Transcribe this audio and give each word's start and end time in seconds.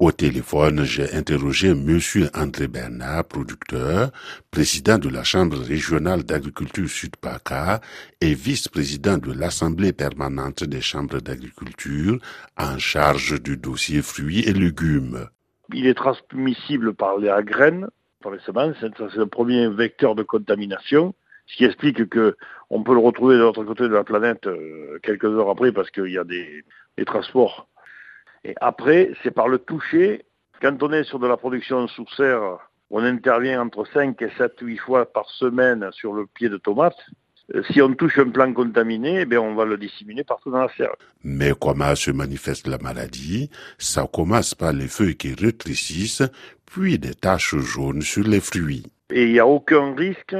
Au 0.00 0.12
téléphone, 0.12 0.82
j'ai 0.84 1.12
interrogé 1.12 1.74
Monsieur 1.74 2.30
André 2.34 2.68
Bernard, 2.68 3.22
producteur, 3.24 4.10
président 4.50 4.96
de 4.96 5.10
la 5.10 5.24
Chambre 5.24 5.58
régionale 5.58 6.22
d'agriculture 6.22 6.88
Sud-PACA 6.88 7.82
et 8.22 8.32
vice-président 8.32 9.18
de 9.18 9.30
l'Assemblée 9.30 9.92
permanente 9.92 10.64
des 10.64 10.80
chambres 10.80 11.20
d'agriculture 11.20 12.16
en 12.56 12.78
charge 12.78 13.42
du 13.42 13.58
dossier 13.58 14.00
fruits 14.00 14.40
et 14.48 14.54
légumes. 14.54 15.26
Il 15.74 15.86
est 15.86 15.92
transmissible 15.92 16.94
par 16.94 17.18
les 17.18 17.30
graines, 17.44 17.86
par 18.22 18.32
les 18.32 18.40
semences, 18.40 18.76
c'est 18.80 19.16
le 19.16 19.26
premier 19.26 19.68
vecteur 19.68 20.14
de 20.14 20.22
contamination, 20.22 21.14
ce 21.46 21.56
qui 21.58 21.66
explique 21.66 22.08
que 22.08 22.38
on 22.70 22.82
peut 22.82 22.94
le 22.94 23.00
retrouver 23.00 23.34
de 23.34 23.40
l'autre 23.40 23.64
côté 23.64 23.82
de 23.82 23.88
la 23.88 24.04
planète 24.04 24.46
euh, 24.46 24.98
quelques 25.02 25.26
heures 25.26 25.50
après 25.50 25.72
parce 25.72 25.90
qu'il 25.90 26.10
y 26.10 26.16
a 26.16 26.24
des 26.24 26.64
transports 27.04 27.68
et 28.44 28.54
après, 28.60 29.10
c'est 29.22 29.30
par 29.30 29.48
le 29.48 29.58
toucher. 29.58 30.24
Quand 30.60 30.82
on 30.82 30.92
est 30.92 31.04
sur 31.04 31.18
de 31.18 31.26
la 31.26 31.36
production 31.36 31.86
sous 31.88 32.06
serre, 32.16 32.58
on 32.90 33.04
intervient 33.04 33.62
entre 33.62 33.86
5 33.92 34.20
et 34.22 34.30
7, 34.36 34.54
8 34.60 34.76
fois 34.78 35.10
par 35.10 35.28
semaine 35.30 35.88
sur 35.92 36.12
le 36.12 36.26
pied 36.26 36.48
de 36.48 36.56
tomate. 36.56 36.96
Euh, 37.54 37.62
si 37.70 37.82
on 37.82 37.94
touche 37.94 38.18
un 38.18 38.30
plant 38.30 38.52
contaminé, 38.52 39.26
eh 39.30 39.38
on 39.38 39.54
va 39.54 39.64
le 39.64 39.76
disséminer 39.76 40.24
partout 40.24 40.50
dans 40.50 40.62
la 40.62 40.68
serre. 40.76 40.94
Mais 41.24 41.52
comment 41.58 41.94
se 41.94 42.10
manifeste 42.10 42.66
la 42.66 42.78
maladie? 42.78 43.50
Ça 43.78 44.06
commence 44.12 44.54
par 44.54 44.72
les 44.72 44.88
feuilles 44.88 45.16
qui 45.16 45.34
rétrécissent, 45.34 46.22
puis 46.66 46.98
des 46.98 47.14
taches 47.14 47.56
jaunes 47.56 48.02
sur 48.02 48.26
les 48.26 48.40
fruits. 48.40 48.86
Et 49.10 49.24
il 49.24 49.32
n'y 49.32 49.40
a 49.40 49.46
aucun 49.46 49.94
risque 49.94 50.36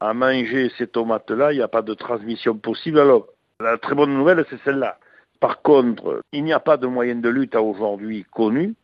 à 0.00 0.14
manger 0.14 0.70
ces 0.78 0.86
tomates-là, 0.86 1.52
il 1.52 1.56
n'y 1.56 1.62
a 1.62 1.68
pas 1.68 1.82
de 1.82 1.94
transmission 1.94 2.56
possible. 2.56 2.98
Alors, 2.98 3.26
la 3.60 3.78
très 3.78 3.94
bonne 3.94 4.14
nouvelle, 4.14 4.44
c'est 4.50 4.60
celle-là. 4.64 4.98
Par 5.42 5.60
contre, 5.60 6.22
il 6.30 6.44
n'y 6.44 6.52
a 6.52 6.60
pas 6.60 6.76
de 6.76 6.86
moyen 6.86 7.16
de 7.16 7.28
lutte 7.28 7.56
à 7.56 7.62
aujourd'hui 7.62 8.24
connu. 8.30 8.76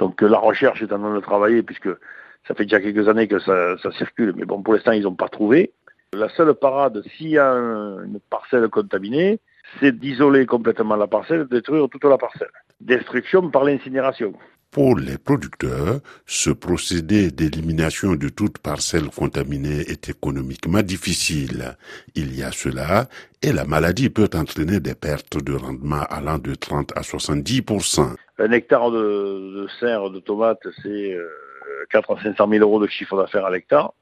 Donc 0.00 0.22
la 0.22 0.38
recherche 0.38 0.82
est 0.82 0.92
en 0.92 0.98
train 0.98 1.14
de 1.14 1.20
travailler 1.20 1.62
puisque 1.62 1.88
ça 2.48 2.54
fait 2.56 2.64
déjà 2.64 2.80
quelques 2.80 3.08
années 3.08 3.28
que 3.28 3.38
ça, 3.38 3.76
circule, 3.92 4.34
mais 4.36 4.44
bon, 4.44 4.60
pour 4.60 4.74
l'instant, 4.74 4.90
ils 4.90 5.04
n'ont 5.04 5.14
pas 5.14 5.28
trouvé. 5.28 5.72
La 6.12 6.28
seule 6.30 6.52
parade, 6.54 7.00
s'il 7.16 7.28
y 7.28 7.38
a 7.38 7.48
une 7.48 8.18
parcelle 8.28 8.68
contaminée, 8.70 9.38
c'est 9.78 9.92
d'isoler 9.92 10.46
complètement 10.46 10.96
la 10.96 11.06
parcelle, 11.06 11.46
de 11.46 11.56
détruire 11.58 11.88
toute 11.88 12.02
la 12.02 12.18
parcelle. 12.18 12.50
Destruction 12.80 13.48
par 13.50 13.62
l'incinération. 13.62 14.32
Pour 14.74 14.98
les 14.98 15.18
producteurs, 15.18 16.00
ce 16.26 16.50
procédé 16.50 17.30
d'élimination 17.30 18.16
de 18.16 18.28
toute 18.28 18.58
parcelle 18.58 19.08
contaminée 19.08 19.82
est 19.88 20.08
économiquement 20.08 20.82
difficile. 20.82 21.76
Il 22.16 22.36
y 22.36 22.42
a 22.42 22.50
cela, 22.50 23.06
et 23.40 23.52
la 23.52 23.66
maladie 23.66 24.10
peut 24.10 24.28
entraîner 24.34 24.80
des 24.80 24.96
pertes 24.96 25.40
de 25.40 25.54
rendement 25.54 26.02
allant 26.10 26.38
de 26.38 26.56
30 26.56 26.90
à 26.96 27.02
70% 27.02 28.16
Un 28.40 28.50
hectare 28.50 28.90
de, 28.90 29.62
de 29.62 29.68
serre 29.78 30.10
de 30.10 30.18
tomates, 30.18 30.66
c'est 30.82 31.16
4 31.90 32.10
euh, 32.10 32.14
à 32.16 32.22
500 32.24 32.48
000 32.48 32.64
euros 32.64 32.80
de 32.80 32.88
chiffre 32.88 33.16
d'affaires 33.16 33.46
à 33.46 33.52
l'hectare. 33.52 33.92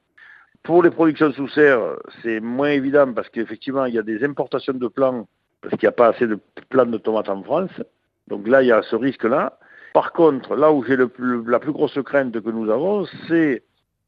Pour 0.63 0.81
les 0.81 0.89
productions 0.89 1.31
sous 1.33 1.49
serre, 1.49 1.97
c'est 2.23 2.39
moins 2.39 2.71
évident 2.71 3.13
parce 3.13 3.29
qu'effectivement, 3.29 3.85
il 3.85 3.93
y 3.93 3.99
a 3.99 4.01
des 4.01 4.23
importations 4.23 4.73
de 4.73 4.87
plants 4.87 5.27
parce 5.61 5.75
qu'il 5.75 5.85
n'y 5.85 5.89
a 5.89 5.91
pas 5.91 6.07
assez 6.07 6.25
de 6.25 6.39
plants 6.69 6.87
de 6.87 6.97
tomates 6.97 7.29
en 7.29 7.43
France. 7.43 7.69
Donc 8.27 8.47
là, 8.47 8.63
il 8.63 8.69
y 8.69 8.71
a 8.71 8.81
ce 8.81 8.95
risque-là. 8.95 9.59
Par 9.93 10.11
contre, 10.11 10.55
là 10.55 10.71
où 10.71 10.83
j'ai 10.83 10.97
la 10.97 11.07
plus 11.59 11.71
grosse 11.71 11.99
crainte 12.03 12.39
que 12.41 12.49
nous 12.49 12.71
avons, 12.71 13.05
c'est 13.27 13.63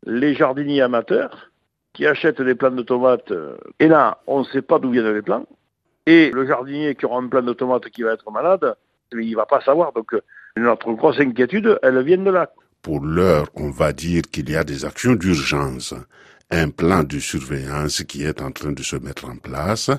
les 0.05 0.33
jardiniers 0.33 0.81
amateurs 0.81 1.51
qui 1.93 2.05
achètent 2.05 2.41
des 2.41 2.55
plants 2.55 2.71
de 2.71 2.81
tomates. 2.81 3.31
Et 3.79 3.87
là, 3.87 4.21
on 4.27 4.39
ne 4.39 4.45
sait 4.45 4.61
pas 4.61 4.79
d'où 4.79 4.91
viennent 4.91 5.13
les 5.13 5.21
plants. 5.21 5.45
Et 6.05 6.31
le 6.31 6.45
jardinier 6.45 6.95
qui 6.95 7.05
aura 7.05 7.19
un 7.19 7.27
plant 7.27 7.41
de 7.41 7.53
tomates 7.53 7.89
qui 7.89 8.03
va 8.03 8.13
être 8.13 8.29
malade, 8.31 8.75
il 9.13 9.29
ne 9.29 9.35
va 9.35 9.45
pas 9.45 9.61
savoir. 9.61 9.93
Donc, 9.93 10.15
notre 10.57 10.91
grosse 10.93 11.19
inquiétude, 11.19 11.79
elle 11.83 12.03
vient 12.03 12.17
de 12.17 12.31
là. 12.31 12.51
Pour 12.81 12.99
l'heure, 13.03 13.47
on 13.55 13.69
va 13.69 13.93
dire 13.93 14.23
qu'il 14.31 14.49
y 14.49 14.55
a 14.55 14.63
des 14.63 14.85
actions 14.85 15.15
d'urgence. 15.15 15.93
Un 16.51 16.69
plan 16.69 17.03
de 17.03 17.17
surveillance 17.19 18.03
qui 18.03 18.23
est 18.23 18.41
en 18.41 18.51
train 18.51 18.71
de 18.71 18.83
se 18.83 18.95
mettre 18.95 19.25
en 19.25 19.37
place, 19.37 19.89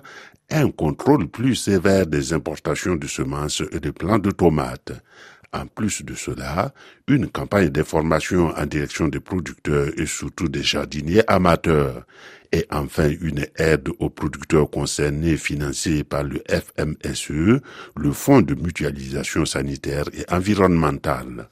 un 0.49 0.71
contrôle 0.71 1.27
plus 1.27 1.57
sévère 1.57 2.07
des 2.07 2.33
importations 2.33 2.95
de 2.95 3.07
semences 3.09 3.63
et 3.73 3.81
de 3.81 3.91
plants 3.91 4.21
de 4.21 4.31
tomates. 4.31 4.93
En 5.53 5.67
plus 5.67 6.03
de 6.03 6.15
cela, 6.15 6.73
une 7.09 7.29
campagne 7.29 7.69
d'information 7.69 8.53
en 8.57 8.67
direction 8.67 9.09
des 9.09 9.21
producteurs 9.21 9.89
et 9.97 10.07
surtout 10.07 10.49
des 10.49 10.63
jardiniers 10.63 11.23
amateurs. 11.29 12.05
Et 12.53 12.67
enfin, 12.71 13.11
une 13.21 13.47
aide 13.57 13.89
aux 13.99 14.11
producteurs 14.11 14.71
concernés 14.71 15.37
financée 15.37 16.05
par 16.05 16.25
le 16.25 16.43
FMSE, 16.49 17.61
le 17.97 18.13
Fonds 18.13 18.43
de 18.43 18.55
mutualisation 18.55 19.45
sanitaire 19.45 20.05
et 20.13 20.25
environnementale. 20.33 21.49